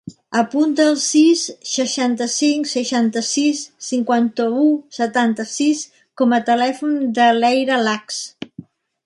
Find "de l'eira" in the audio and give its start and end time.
7.21-7.79